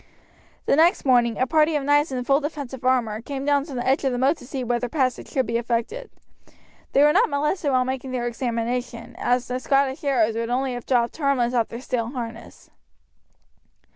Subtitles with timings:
[0.65, 3.85] The next morning a party of knights in full defensive armour came down to the
[3.85, 6.09] edge of the moat to see whether passage could be effected.
[6.93, 10.87] They were not molested while making their examination, as the Scottish arrows would only have
[10.87, 12.71] dropped harmless off their steel harness.